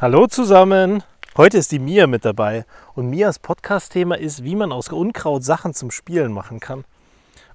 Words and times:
Hallo 0.00 0.28
zusammen! 0.28 1.02
Heute 1.36 1.58
ist 1.58 1.72
die 1.72 1.80
Mia 1.80 2.06
mit 2.06 2.24
dabei 2.24 2.64
und 2.94 3.10
Mias 3.10 3.40
Podcast-Thema 3.40 4.16
ist, 4.16 4.44
wie 4.44 4.54
man 4.54 4.70
aus 4.70 4.90
Unkraut 4.90 5.42
Sachen 5.42 5.74
zum 5.74 5.90
Spielen 5.90 6.32
machen 6.32 6.60
kann. 6.60 6.84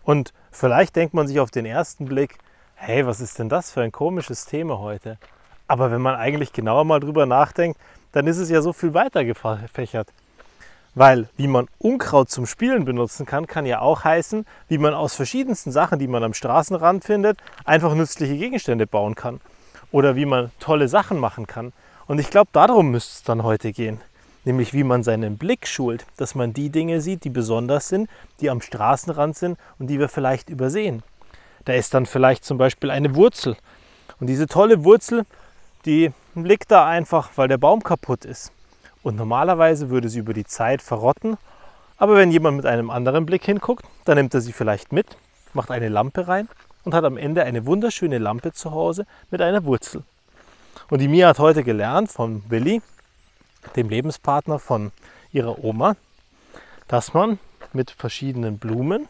Und 0.04 0.34
vielleicht 0.52 0.98
denkt 0.98 1.14
man 1.14 1.26
sich 1.26 1.40
auf 1.40 1.52
den 1.52 1.66
ersten 1.66 2.04
Blick, 2.04 2.38
hey, 2.76 3.08
was 3.08 3.22
ist 3.22 3.40
denn 3.40 3.48
das 3.48 3.72
für 3.72 3.82
ein 3.82 3.94
komisches 3.94 4.46
Thema 4.46 4.80
heute? 4.80 5.18
Aber 5.70 5.90
wenn 5.90 6.02
man 6.02 6.16
eigentlich 6.16 6.52
genauer 6.52 6.84
mal 6.84 7.00
drüber 7.00 7.26
nachdenkt, 7.26 7.80
dann 8.12 8.28
ist 8.28 8.40
es 8.40 8.50
ja 8.50 8.62
so 8.62 8.74
viel 8.74 8.94
weiter 8.94 9.24
gefächert. 9.24 10.10
Weil 10.96 11.30
wie 11.38 11.48
man 11.48 11.70
Unkraut 11.80 12.30
zum 12.30 12.46
Spielen 12.46 12.84
benutzen 12.84 13.26
kann, 13.26 13.48
kann 13.48 13.66
ja 13.66 13.80
auch 13.80 14.04
heißen, 14.04 14.46
wie 14.68 14.80
man 14.80 14.94
aus 14.94 15.16
verschiedensten 15.16 15.72
Sachen, 15.72 15.98
die 15.98 16.10
man 16.10 16.26
am 16.26 16.34
Straßenrand 16.34 17.06
findet, 17.06 17.38
einfach 17.64 17.96
nützliche 17.96 18.36
Gegenstände 18.36 18.86
bauen 18.86 19.16
kann. 19.16 19.40
Oder 19.94 20.18
wie 20.18 20.26
man 20.26 20.52
tolle 20.60 20.90
Sachen 20.90 21.20
machen 21.20 21.48
kann. 21.48 21.72
Und 22.08 22.20
ich 22.20 22.30
glaube, 22.30 22.50
darum 22.52 22.92
müsste 22.92 23.14
es 23.14 23.24
dann 23.24 23.44
heute 23.44 23.72
gehen. 23.72 24.02
Nämlich 24.46 24.74
wie 24.74 24.84
man 24.84 25.04
seinen 25.04 25.38
Blick 25.38 25.68
schult, 25.68 26.06
dass 26.18 26.36
man 26.36 26.54
die 26.54 26.70
Dinge 26.70 27.00
sieht, 27.00 27.24
die 27.24 27.30
besonders 27.30 27.88
sind, 27.88 28.10
die 28.42 28.50
am 28.50 28.62
Straßenrand 28.62 29.38
sind 29.38 29.58
und 29.80 29.88
die 29.88 30.00
wir 30.00 30.10
vielleicht 30.10 30.50
übersehen. 30.50 31.02
Da 31.66 31.74
ist 31.74 31.94
dann 31.94 32.06
vielleicht 32.06 32.44
zum 32.44 32.58
Beispiel 32.58 32.92
eine 32.92 33.16
Wurzel. 33.16 33.56
Und 34.20 34.28
diese 34.28 34.48
tolle 34.48 34.84
Wurzel, 34.84 35.26
die 35.86 36.12
liegt 36.36 36.72
da 36.72 36.86
einfach, 36.86 37.32
weil 37.36 37.48
der 37.48 37.58
Baum 37.58 37.84
kaputt 37.84 38.26
ist. 38.26 38.52
Und 39.02 39.16
normalerweise 39.16 39.90
würde 39.90 40.10
sie 40.10 40.20
über 40.20 40.34
die 40.34 40.46
Zeit 40.46 40.82
verrotten. 40.82 41.38
Aber 41.98 42.16
wenn 42.16 42.32
jemand 42.32 42.58
mit 42.58 42.66
einem 42.66 42.90
anderen 42.90 43.26
Blick 43.26 43.46
hinguckt, 43.46 43.86
dann 44.04 44.18
nimmt 44.18 44.34
er 44.34 44.42
sie 44.42 44.52
vielleicht 44.52 44.92
mit, 44.92 45.18
macht 45.54 45.72
eine 45.72 45.90
Lampe 45.90 46.28
rein 46.28 46.50
und 46.84 46.94
hat 46.94 47.06
am 47.06 47.16
Ende 47.16 47.44
eine 47.44 47.66
wunderschöne 47.66 48.18
Lampe 48.18 48.52
zu 48.52 48.72
Hause 48.72 49.06
mit 49.32 49.42
einer 49.42 49.64
Wurzel. 49.64 50.04
Und 50.90 51.00
die 51.00 51.08
Mia 51.08 51.28
hat 51.28 51.40
heute 51.40 51.64
gelernt 51.64 52.12
von 52.12 52.44
Willi, 52.50 52.82
dem 53.76 53.90
Lebenspartner 53.90 54.60
von 54.60 54.92
ihrer 55.32 55.64
Oma, 55.64 55.96
dass 56.88 57.14
man 57.14 57.40
mit 57.74 57.92
verschiedenen 57.92 58.60
Blumen 58.60 59.08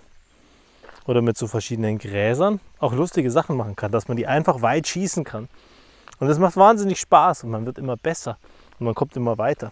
oder 1.05 1.21
mit 1.21 1.37
so 1.37 1.47
verschiedenen 1.47 1.97
Gräsern 1.97 2.59
auch 2.79 2.93
lustige 2.93 3.29
Sachen 3.29 3.57
machen 3.57 3.75
kann, 3.75 3.91
dass 3.91 4.07
man 4.07 4.17
die 4.17 4.27
einfach 4.27 4.61
weit 4.61 4.87
schießen 4.87 5.23
kann. 5.23 5.49
Und 6.19 6.27
das 6.27 6.39
macht 6.39 6.55
wahnsinnig 6.55 6.99
Spaß 6.99 7.43
und 7.43 7.51
man 7.51 7.65
wird 7.65 7.77
immer 7.77 7.97
besser 7.97 8.37
und 8.79 8.85
man 8.85 8.95
kommt 8.95 9.15
immer 9.15 9.37
weiter. 9.37 9.71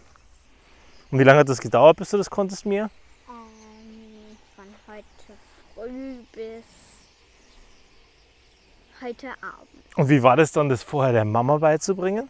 Und 1.12 1.20
wie 1.20 1.24
lange 1.24 1.40
hat 1.40 1.50
das 1.50 1.62
gedauert, 1.62 1.98
bis 1.98 2.10
du 2.10 2.18
das 2.18 2.30
konntest, 2.30 2.66
Mia? 2.66 2.90
Ähm, 3.30 4.38
von 4.56 4.66
heute 4.88 5.34
früh 5.76 6.16
bis 6.34 6.81
heute 9.02 9.28
Abend. 9.42 9.70
Und 9.96 10.10
wie 10.10 10.24
war 10.24 10.38
das 10.38 10.52
dann, 10.52 10.70
das 10.70 10.84
vorher 10.84 11.14
der 11.14 11.26
Mama 11.26 11.58
beizubringen? 11.58 12.30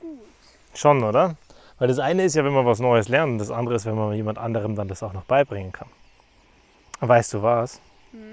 Gut. 0.00 0.18
Schon, 0.74 1.02
oder? 1.02 1.36
Weil 1.78 1.88
das 1.88 1.98
eine 1.98 2.24
ist 2.24 2.34
ja, 2.34 2.44
wenn 2.44 2.52
man 2.52 2.66
was 2.66 2.80
Neues 2.80 3.08
lernt, 3.08 3.32
und 3.32 3.38
das 3.38 3.50
andere 3.50 3.76
ist, 3.76 3.86
wenn 3.86 3.94
man 3.94 4.12
jemand 4.12 4.38
anderem 4.38 4.76
dann 4.76 4.88
das 4.88 5.02
auch 5.02 5.12
noch 5.12 5.24
beibringen 5.24 5.72
kann. 5.72 5.88
Weißt 7.00 7.32
du 7.32 7.42
was? 7.42 7.80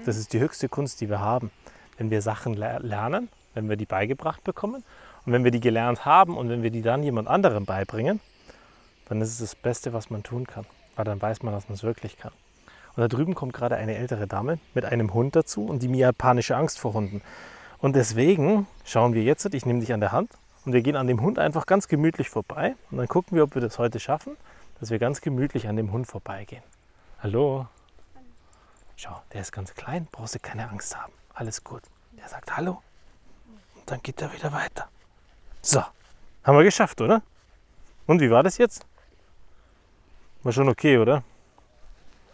Das 0.04 0.16
ist 0.16 0.32
die 0.32 0.40
höchste 0.40 0.68
Kunst, 0.68 1.00
die 1.00 1.08
wir 1.08 1.20
haben. 1.20 1.50
Wenn 1.96 2.10
wir 2.10 2.20
Sachen 2.20 2.54
ler- 2.54 2.80
lernen, 2.80 3.28
wenn 3.54 3.68
wir 3.68 3.76
die 3.76 3.86
beigebracht 3.86 4.44
bekommen 4.44 4.84
und 5.24 5.32
wenn 5.32 5.44
wir 5.44 5.50
die 5.50 5.60
gelernt 5.60 6.04
haben 6.04 6.36
und 6.36 6.50
wenn 6.50 6.62
wir 6.62 6.70
die 6.70 6.82
dann 6.82 7.02
jemand 7.02 7.28
anderem 7.28 7.64
beibringen, 7.64 8.20
dann 9.08 9.22
ist 9.22 9.30
es 9.30 9.38
das 9.38 9.54
Beste, 9.54 9.92
was 9.94 10.10
man 10.10 10.22
tun 10.22 10.46
kann. 10.46 10.66
Weil 10.96 11.06
dann 11.06 11.22
weiß 11.22 11.42
man, 11.42 11.54
dass 11.54 11.68
man 11.68 11.74
es 11.76 11.82
wirklich 11.82 12.18
kann. 12.18 12.32
Und 12.98 13.02
da 13.02 13.16
drüben 13.16 13.36
kommt 13.36 13.52
gerade 13.52 13.76
eine 13.76 13.94
ältere 13.94 14.26
Dame 14.26 14.58
mit 14.74 14.84
einem 14.84 15.14
Hund 15.14 15.36
dazu 15.36 15.64
und 15.64 15.84
die 15.84 15.86
Mia 15.86 16.08
hat 16.08 16.18
panische 16.18 16.56
Angst 16.56 16.80
vor 16.80 16.94
Hunden. 16.94 17.22
Und 17.78 17.94
deswegen 17.94 18.66
schauen 18.84 19.14
wir 19.14 19.22
jetzt, 19.22 19.44
ich 19.54 19.64
nehme 19.64 19.78
dich 19.78 19.92
an 19.92 20.00
der 20.00 20.10
Hand 20.10 20.32
und 20.64 20.72
wir 20.72 20.82
gehen 20.82 20.96
an 20.96 21.06
dem 21.06 21.20
Hund 21.20 21.38
einfach 21.38 21.66
ganz 21.66 21.86
gemütlich 21.86 22.28
vorbei 22.28 22.74
und 22.90 22.98
dann 22.98 23.06
gucken 23.06 23.36
wir, 23.36 23.44
ob 23.44 23.54
wir 23.54 23.62
das 23.62 23.78
heute 23.78 24.00
schaffen, 24.00 24.36
dass 24.80 24.90
wir 24.90 24.98
ganz 24.98 25.20
gemütlich 25.20 25.68
an 25.68 25.76
dem 25.76 25.92
Hund 25.92 26.08
vorbeigehen. 26.08 26.64
Hallo? 27.22 27.68
Schau, 28.96 29.22
der 29.32 29.42
ist 29.42 29.52
ganz 29.52 29.74
klein, 29.74 30.08
brauchst 30.10 30.34
du 30.34 30.40
keine 30.40 30.68
Angst 30.68 31.00
haben. 31.00 31.12
Alles 31.34 31.62
gut. 31.62 31.82
Der 32.18 32.28
sagt 32.28 32.56
Hallo 32.56 32.82
und 33.76 33.88
dann 33.88 34.02
geht 34.02 34.20
er 34.20 34.32
wieder 34.32 34.52
weiter. 34.52 34.88
So, 35.62 35.84
haben 36.42 36.56
wir 36.58 36.64
geschafft, 36.64 37.00
oder? 37.00 37.22
Und 38.08 38.20
wie 38.20 38.30
war 38.32 38.42
das 38.42 38.58
jetzt? 38.58 38.84
War 40.42 40.50
schon 40.50 40.68
okay, 40.68 40.98
oder? 40.98 41.22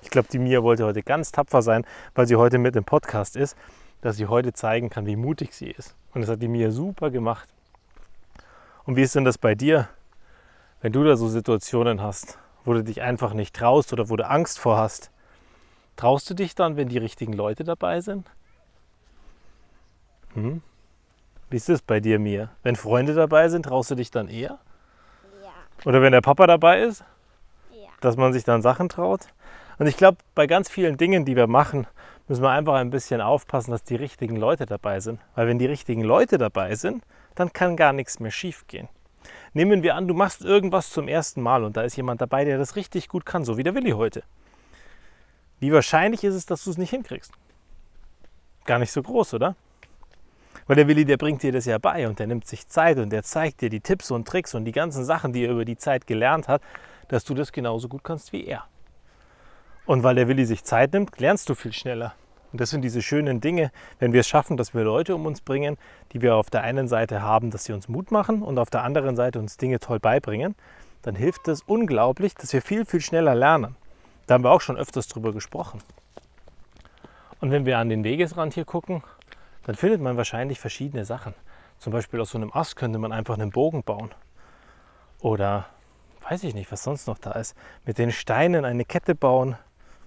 Ich 0.04 0.10
glaube, 0.10 0.28
die 0.31 0.38
Mia 0.38 0.62
wollte 0.62 0.84
heute 0.84 1.03
ganz 1.03 1.32
tapfer 1.32 1.62
sein, 1.62 1.87
weil 2.15 2.26
sie 2.26 2.37
heute 2.37 2.59
mit 2.59 2.76
im 2.76 2.84
Podcast 2.84 3.37
ist, 3.37 3.56
dass 4.03 4.16
sie 4.16 4.26
heute 4.26 4.53
zeigen 4.53 4.91
kann, 4.91 5.06
wie 5.06 5.16
mutig 5.16 5.54
sie 5.54 5.70
ist. 5.70 5.97
Und 6.12 6.20
das 6.20 6.31
hat 6.31 6.42
die 6.42 6.48
Mia 6.48 6.70
super 6.70 7.10
gemacht. 7.10 7.48
Und 8.84 8.97
wie 8.97 9.03
ist 9.03 9.14
denn 9.14 9.25
das 9.25 9.38
bei 9.38 9.54
dir, 9.54 9.88
wenn 10.82 10.93
du 10.93 11.03
da 11.04 11.16
so 11.16 11.26
Situationen 11.26 12.03
hast, 12.03 12.38
wo 12.66 12.75
du 12.75 12.84
dich 12.84 13.00
einfach 13.00 13.32
nicht 13.32 13.56
traust 13.56 13.94
oder 13.94 14.10
wo 14.10 14.16
du 14.16 14.28
Angst 14.28 14.59
vor 14.59 14.76
hast? 14.76 15.10
Traust 15.97 16.28
du 16.28 16.34
dich 16.34 16.54
dann, 16.54 16.76
wenn 16.76 16.88
die 16.88 16.98
richtigen 16.98 17.32
Leute 17.32 17.64
dabei 17.64 18.03
sind? 18.03 18.31
Hm? 20.34 20.60
Wie 21.48 21.56
ist 21.56 21.70
das 21.70 21.81
bei 21.81 22.00
dir, 22.00 22.19
Mia? 22.19 22.50
Wenn 22.62 22.76
Freunde 22.76 23.14
dabei 23.14 23.48
sind, 23.48 23.62
traust 23.62 23.91
du 23.91 23.94
dich 23.94 24.10
dann 24.10 24.28
eher? 24.28 24.59
Ja. 25.43 25.50
Oder 25.87 26.03
wenn 26.03 26.12
der 26.12 26.20
Papa 26.20 26.47
dabei 26.47 26.82
ist? 26.82 27.04
Ja. 27.72 27.88
dass 28.03 28.19
man 28.19 28.34
sich 28.34 28.44
dann 28.44 28.60
Sachen 28.60 28.91
traut. 28.91 29.28
Und 29.79 29.87
ich 29.87 29.97
glaube, 29.97 30.19
bei 30.35 30.47
ganz 30.47 30.69
vielen 30.69 30.97
Dingen, 30.97 31.25
die 31.25 31.37
wir 31.37 31.47
machen, 31.47 31.87
müssen 32.29 32.43
wir 32.43 32.51
einfach 32.51 32.75
ein 32.75 32.91
bisschen 32.91 33.21
aufpassen, 33.21 33.71
dass 33.71 33.83
die 33.83 33.97
richtigen 33.97 34.37
Leute 34.37 34.67
dabei 34.67 35.01
sind. 35.01 35.21
Weil 35.35 35.47
wenn 35.47 35.59
die 35.59 35.67
richtigen 35.67 36.03
Leute 36.03 36.39
dabei 36.39 36.75
sind, 36.75 37.03
dann 37.35 37.53
kann 37.53 37.77
gar 37.77 37.93
nichts 37.93 38.21
mehr 38.21 38.31
schief 38.31 38.67
gehen. 38.67 38.89
Nehmen 39.53 39.83
wir 39.83 39.95
an, 39.95 40.09
du 40.09 40.15
machst 40.15 40.43
irgendwas 40.45 40.91
zum 40.91 41.09
ersten 41.09 41.41
Mal 41.41 41.65
und 41.65 41.77
da 41.77 41.83
ist 41.83 41.97
jemand 41.97 42.21
dabei, 42.21 42.45
der 42.45 42.59
das 42.59 42.77
richtig 42.77 43.09
gut 43.09 43.25
kann, 43.25 43.45
so 43.45 43.57
wie 43.57 43.62
der 43.62 43.75
Willi 43.75 43.91
heute. 43.91 44.23
Wie 45.61 45.73
wahrscheinlich 45.73 46.25
ist 46.25 46.35
es, 46.35 46.47
dass 46.47 46.65
du 46.65 46.71
es 46.71 46.79
nicht 46.79 46.91
hinkriegst? 46.91 47.33
Gar 48.65 48.79
nicht 48.79 48.93
so 48.93 49.03
groß, 49.03 49.35
oder? 49.35 49.56
Weil 50.67 50.77
der 50.77 50.89
Willi, 50.89 51.05
der 51.05 51.17
bringt 51.17 51.43
dir 51.43 51.53
das 51.53 51.67
ja 51.67 51.79
bei 51.79 52.09
und 52.09 52.19
der 52.19 52.27
nimmt 52.27 52.47
sich 52.47 52.69
Zeit 52.69 52.99
und 52.99 53.11
der 53.11 53.23
zeigt 53.23 53.61
dir 53.61 53.71
die 53.71 53.81
Tipps 53.81 54.11
und 54.11 54.27
Tricks 54.27 54.55
und 54.55 54.65
die 54.65 54.73
ganzen 54.73 55.05
Sachen, 55.05 55.33
die 55.33 55.45
er 55.45 55.53
über 55.53 55.65
die 55.65 55.77
Zeit 55.77 56.06
gelernt 56.06 56.49
hat, 56.49 56.62
dass 57.09 57.25
du 57.25 57.35
das 57.35 57.53
genauso 57.53 57.89
gut 57.89 58.03
kannst 58.03 58.33
wie 58.33 58.45
er. 58.45 58.65
Und 59.87 60.03
weil 60.03 60.15
der 60.15 60.28
Willi 60.28 60.47
sich 60.47 60.65
Zeit 60.65 60.93
nimmt, 60.93 61.19
lernst 61.19 61.49
du 61.49 61.55
viel 61.55 61.72
schneller. 61.72 62.15
Und 62.53 62.61
das 62.61 62.71
sind 62.71 62.83
diese 62.83 63.03
schönen 63.03 63.41
Dinge, 63.41 63.72
wenn 63.99 64.12
wir 64.12 64.21
es 64.21 64.28
schaffen, 64.28 64.56
dass 64.56 64.75
wir 64.75 64.84
Leute 64.84 65.15
um 65.15 65.27
uns 65.27 65.41
bringen, 65.41 65.77
die 66.12 66.22
wir 66.22 66.37
auf 66.37 66.50
der 66.50 66.62
einen 66.62 66.87
Seite 66.89 67.21
haben, 67.21 67.50
dass 67.50 67.65
sie 67.65 67.72
uns 67.72 67.89
Mut 67.89 68.11
machen 68.11 68.43
und 68.43 68.59
auf 68.59 68.71
der 68.71 68.84
anderen 68.84 69.17
Seite 69.17 69.39
uns 69.41 69.56
Dinge 69.56 69.81
toll 69.81 69.99
beibringen, 69.99 70.55
dann 71.03 71.17
hilft 71.17 71.49
es 71.49 71.62
unglaublich, 71.62 72.34
dass 72.34 72.53
wir 72.53 72.62
viel, 72.62 72.87
viel 72.87 73.00
schneller 73.00 73.34
lernen. 73.34 73.77
Da 74.27 74.34
haben 74.34 74.44
wir 74.44 74.53
auch 74.53 74.61
schon 74.61 74.77
öfters 74.77 75.09
drüber 75.09 75.33
gesprochen. 75.33 75.83
Und 77.41 77.50
wenn 77.50 77.67
wir 77.67 77.78
an 77.78 77.89
den 77.89 78.05
Wegesrand 78.05 78.55
hier 78.55 78.65
gucken, 78.65 79.03
dann 79.65 79.75
findet 79.75 80.00
man 80.00 80.17
wahrscheinlich 80.17 80.61
verschiedene 80.61 81.05
Sachen. 81.05 81.34
Zum 81.78 81.93
Beispiel 81.93 82.21
aus 82.21 82.31
so 82.31 82.39
einem 82.39 82.53
Ast 82.53 82.77
könnte 82.77 82.99
man 82.99 83.12
einfach 83.12 83.34
einen 83.34 83.50
Bogen 83.50 83.83
bauen. 83.83 84.15
Oder 85.21 85.67
weiß 86.28 86.44
ich 86.44 86.55
nicht, 86.55 86.71
was 86.73 86.84
sonst 86.84 87.06
noch 87.06 87.19
da 87.19 87.33
ist. 87.33 87.55
Mit 87.84 87.99
den 87.99 88.12
Steinen 88.12 88.65
eine 88.65 88.84
Kette 88.84 89.15
bauen. 89.15 89.56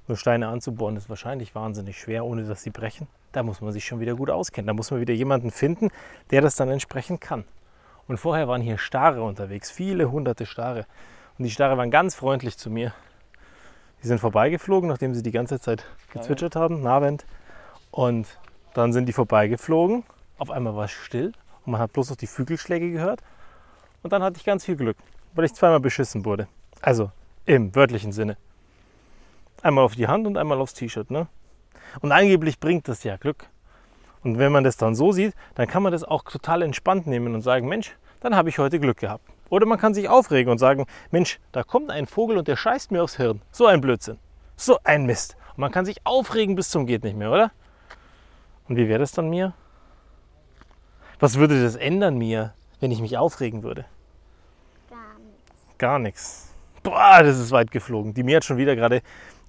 Nur 0.07 0.17
Steine 0.17 0.47
anzubauen 0.47 0.95
ist 0.95 1.09
wahrscheinlich 1.09 1.53
wahnsinnig 1.53 1.99
schwer, 1.99 2.25
ohne 2.25 2.43
dass 2.43 2.63
sie 2.63 2.69
brechen. 2.69 3.07
Da 3.33 3.43
muss 3.43 3.59
man 3.59 3.73
sich 3.73 3.85
schon 3.85 3.99
wieder 3.99 4.15
gut 4.15 4.29
auskennen. 4.29 4.67
Da 4.67 4.73
muss 4.73 4.89
man 4.89 5.01
wieder 5.01 5.13
jemanden 5.13 5.51
finden, 5.51 5.89
der 6.31 6.41
das 6.41 6.55
dann 6.55 6.69
entsprechend 6.69 7.19
kann. 7.19 7.43
Und 8.07 8.17
vorher 8.17 8.47
waren 8.47 8.61
hier 8.61 8.77
Stare 8.77 9.21
unterwegs, 9.21 9.69
viele 9.69 10.09
hunderte 10.09 10.45
Stare. 10.45 10.85
Und 11.37 11.43
die 11.43 11.51
Stare 11.51 11.77
waren 11.77 11.91
ganz 11.91 12.15
freundlich 12.15 12.57
zu 12.57 12.69
mir. 12.69 12.93
Die 14.01 14.07
sind 14.07 14.19
vorbeigeflogen, 14.19 14.87
nachdem 14.87 15.13
sie 15.13 15.23
die 15.23 15.31
ganze 15.31 15.59
Zeit 15.59 15.85
gezwitschert 16.13 16.55
haben, 16.55 16.81
Navent. 16.81 17.25
Und 17.91 18.27
dann 18.73 18.93
sind 18.93 19.07
die 19.07 19.13
vorbeigeflogen. 19.13 20.03
Auf 20.37 20.51
einmal 20.51 20.75
war 20.75 20.85
es 20.85 20.91
still 20.91 21.33
und 21.65 21.73
man 21.73 21.81
hat 21.81 21.91
bloß 21.93 22.11
noch 22.11 22.15
die 22.15 22.27
Flügelschläge 22.27 22.91
gehört. 22.91 23.21
Und 24.03 24.13
dann 24.13 24.23
hatte 24.23 24.37
ich 24.37 24.45
ganz 24.45 24.63
viel 24.63 24.77
Glück, 24.77 24.97
weil 25.33 25.45
ich 25.45 25.53
zweimal 25.53 25.81
beschissen 25.81 26.23
wurde. 26.23 26.47
Also 26.81 27.11
im 27.45 27.75
wörtlichen 27.75 28.13
Sinne. 28.13 28.37
Einmal 29.61 29.83
auf 29.83 29.95
die 29.95 30.07
Hand 30.07 30.27
und 30.27 30.37
einmal 30.37 30.59
aufs 30.59 30.73
T-Shirt. 30.73 31.11
Ne? 31.11 31.27
Und 32.01 32.11
angeblich 32.11 32.59
bringt 32.59 32.87
das 32.87 33.03
ja 33.03 33.17
Glück. 33.17 33.47
Und 34.23 34.37
wenn 34.37 34.51
man 34.51 34.63
das 34.63 34.77
dann 34.77 34.95
so 34.95 35.11
sieht, 35.11 35.33
dann 35.55 35.67
kann 35.67 35.83
man 35.83 35.91
das 35.91 36.03
auch 36.03 36.23
total 36.23 36.61
entspannt 36.61 37.07
nehmen 37.07 37.33
und 37.33 37.41
sagen, 37.41 37.67
Mensch, 37.67 37.95
dann 38.19 38.35
habe 38.35 38.49
ich 38.49 38.59
heute 38.59 38.79
Glück 38.79 38.97
gehabt. 38.97 39.23
Oder 39.49 39.65
man 39.65 39.79
kann 39.79 39.93
sich 39.93 40.09
aufregen 40.09 40.51
und 40.51 40.57
sagen, 40.57 40.85
Mensch, 41.11 41.39
da 41.51 41.63
kommt 41.63 41.89
ein 41.89 42.05
Vogel 42.05 42.37
und 42.37 42.47
der 42.47 42.55
scheißt 42.55 42.91
mir 42.91 43.03
aufs 43.03 43.17
Hirn. 43.17 43.41
So 43.51 43.65
ein 43.65 43.79
Blödsinn. 43.79 44.17
So 44.57 44.79
ein 44.83 45.05
Mist. 45.05 45.37
Und 45.51 45.59
man 45.59 45.71
kann 45.71 45.85
sich 45.85 46.05
aufregen 46.05 46.55
bis 46.55 46.69
zum 46.69 46.85
geht 46.85 47.03
nicht 47.03 47.15
mehr, 47.15 47.31
oder? 47.31 47.51
Und 48.67 48.75
wie 48.75 48.89
wäre 48.89 48.99
das 48.99 49.11
dann 49.11 49.29
mir? 49.29 49.53
Was 51.19 51.37
würde 51.37 51.63
das 51.63 51.75
ändern 51.75 52.17
mir, 52.17 52.53
wenn 52.79 52.91
ich 52.91 53.01
mich 53.01 53.17
aufregen 53.17 53.63
würde? 53.63 53.85
Gar 54.89 55.19
nichts. 55.19 55.77
Gar 55.77 55.99
nichts. 55.99 56.53
Boah, 56.87 57.21
das 57.21 57.37
ist 57.37 57.51
weit 57.51 57.69
geflogen. 57.69 58.13
Die 58.13 58.23
Mia 58.23 58.37
hat 58.37 58.45
schon 58.45 58.55
wieder 58.55 58.73
gerade 58.73 59.01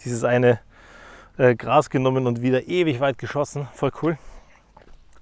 dieses 0.05 0.25
eine 0.25 0.59
äh, 1.37 1.55
Gras 1.55 1.89
genommen 1.89 2.27
und 2.27 2.43
wieder 2.43 2.67
ewig 2.67 2.99
weit 2.99 3.17
geschossen. 3.17 3.69
Voll 3.75 3.93
cool. 4.03 4.19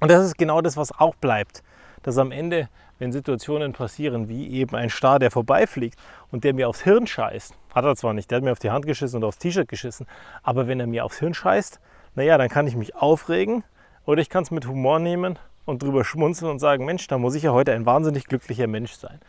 Und 0.01 0.11
das 0.11 0.25
ist 0.25 0.39
genau 0.39 0.63
das, 0.63 0.79
was 0.79 0.99
auch 0.99 1.15
bleibt. 1.17 1.63
dass 2.07 2.19
am 2.19 2.31
Ende, 2.31 2.69
wenn 2.99 3.13
Situationen 3.13 3.73
passieren, 3.73 4.29
wie 4.29 4.49
eben 4.49 4.77
ein 4.77 4.89
Star, 4.89 5.19
der 5.19 5.31
vorbeifliegt 5.31 5.99
und 6.31 6.45
der 6.45 6.55
mir 6.55 6.69
aufs 6.69 6.83
Hirn 6.83 7.07
scheißt, 7.07 7.53
hat 7.75 7.85
er 7.85 7.97
zwar 7.97 8.15
nicht, 8.15 8.31
der 8.31 8.37
hat 8.37 8.45
mir 8.45 8.53
auf 8.53 8.61
die 8.61 8.71
Hand 8.71 8.87
geschissen 8.87 9.19
und 9.19 9.25
aufs 9.25 9.39
T-Shirt 9.39 9.69
geschissen, 9.69 10.07
aber 10.43 10.69
wenn 10.69 10.81
er 10.81 10.87
mir 10.87 11.05
aufs 11.05 11.19
Hirn 11.19 11.35
scheißt, 11.35 11.81
naja, 12.15 12.39
dann 12.39 12.49
kann 12.49 12.67
ich 12.67 12.77
mich 12.77 12.95
aufregen 12.95 13.65
oder 14.07 14.23
ich 14.23 14.31
kann 14.31 14.45
es 14.45 14.53
mit 14.53 14.67
Humor 14.67 15.01
nehmen 15.01 15.39
und 15.65 15.83
drüber 15.83 16.05
schmunzeln 16.05 16.51
und 16.51 16.61
sagen, 16.61 16.85
Mensch, 16.85 17.09
da 17.09 17.19
muss 17.19 17.35
ich 17.35 17.43
ja 17.43 17.51
heute 17.51 17.73
ein 17.73 17.85
wahnsinnig 17.85 18.27
glücklicher 18.27 18.69
Mensch 18.69 18.93
sein. 18.93 19.21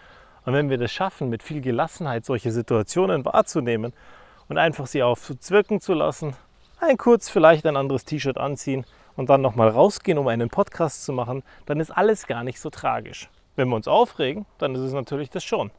Und 0.48 0.54
wenn 0.54 0.70
wir 0.70 0.78
das 0.78 0.94
schaffen, 0.94 1.28
mit 1.28 1.44
viel 1.44 1.60
Gelassenheit 1.60 2.24
solche 2.24 2.54
Situationen 2.54 3.26
wahrzunehmen 3.26 3.92
und 4.48 4.58
einfach 4.58 4.88
sie 4.88 5.04
aufzwirken 5.04 5.82
zu 5.82 5.94
lassen, 5.94 6.38
ein 6.80 6.96
kurz 6.96 7.28
vielleicht 7.28 7.66
ein 7.66 7.76
anderes 7.76 8.06
T-Shirt 8.06 8.38
anziehen 8.38 8.86
und 9.18 9.30
dann 9.30 9.42
nochmal 9.42 9.68
rausgehen, 9.68 10.18
um 10.18 10.30
einen 10.30 10.50
Podcast 10.50 11.04
zu 11.04 11.12
machen, 11.12 11.44
dann 11.66 11.82
ist 11.82 11.92
alles 11.92 12.28
gar 12.28 12.46
nicht 12.46 12.62
so 12.62 12.70
tragisch. 12.70 13.30
Wenn 13.58 13.68
wir 13.68 13.76
uns 13.76 13.90
aufregen, 13.90 14.46
dann 14.58 14.74
ist 14.74 14.80
es 14.80 14.94
natürlich 14.94 15.30
das 15.30 15.44
schon. 15.44 15.70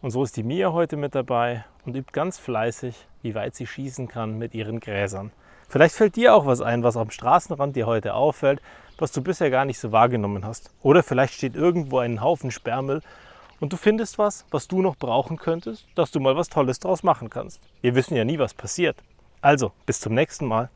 Und 0.00 0.12
so 0.12 0.22
ist 0.22 0.36
die 0.36 0.44
Mia 0.44 0.70
heute 0.72 0.96
mit 0.96 1.16
dabei 1.16 1.64
und 1.84 1.96
übt 1.96 2.12
ganz 2.12 2.38
fleißig, 2.38 2.94
wie 3.22 3.34
weit 3.34 3.56
sie 3.56 3.66
schießen 3.66 4.06
kann 4.06 4.38
mit 4.38 4.54
ihren 4.54 4.78
Gräsern. 4.78 5.32
Vielleicht 5.68 5.96
fällt 5.96 6.14
dir 6.14 6.36
auch 6.36 6.46
was 6.46 6.60
ein, 6.60 6.84
was 6.84 6.96
am 6.96 7.10
Straßenrand 7.10 7.74
dir 7.74 7.88
heute 7.88 8.14
auffällt, 8.14 8.62
was 8.96 9.10
du 9.10 9.22
bisher 9.22 9.50
gar 9.50 9.64
nicht 9.64 9.80
so 9.80 9.90
wahrgenommen 9.90 10.46
hast. 10.46 10.70
Oder 10.82 11.02
vielleicht 11.02 11.34
steht 11.34 11.56
irgendwo 11.56 11.98
ein 11.98 12.20
Haufen 12.22 12.52
Sperrmüll 12.52 13.02
und 13.60 13.72
du 13.72 13.76
findest 13.76 14.18
was, 14.18 14.44
was 14.50 14.68
du 14.68 14.82
noch 14.82 14.96
brauchen 14.96 15.36
könntest, 15.38 15.86
dass 15.94 16.10
du 16.10 16.20
mal 16.20 16.36
was 16.36 16.48
Tolles 16.48 16.78
draus 16.78 17.02
machen 17.02 17.30
kannst. 17.30 17.60
Wir 17.80 17.94
wissen 17.94 18.16
ja 18.16 18.24
nie, 18.24 18.38
was 18.38 18.54
passiert. 18.54 18.96
Also, 19.40 19.72
bis 19.86 20.00
zum 20.00 20.14
nächsten 20.14 20.46
Mal. 20.46 20.70